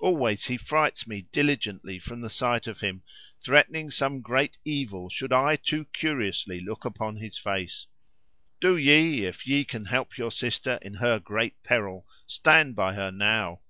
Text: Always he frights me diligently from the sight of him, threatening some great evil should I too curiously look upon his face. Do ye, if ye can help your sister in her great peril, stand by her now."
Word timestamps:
Always 0.00 0.46
he 0.46 0.56
frights 0.56 1.06
me 1.06 1.28
diligently 1.30 2.00
from 2.00 2.20
the 2.20 2.28
sight 2.28 2.66
of 2.66 2.80
him, 2.80 3.04
threatening 3.40 3.88
some 3.92 4.20
great 4.20 4.58
evil 4.64 5.08
should 5.08 5.32
I 5.32 5.54
too 5.54 5.84
curiously 5.92 6.58
look 6.58 6.84
upon 6.84 7.18
his 7.18 7.38
face. 7.38 7.86
Do 8.60 8.76
ye, 8.76 9.26
if 9.26 9.46
ye 9.46 9.64
can 9.64 9.84
help 9.84 10.18
your 10.18 10.32
sister 10.32 10.80
in 10.82 10.94
her 10.94 11.20
great 11.20 11.62
peril, 11.62 12.04
stand 12.26 12.74
by 12.74 12.94
her 12.94 13.12
now." 13.12 13.60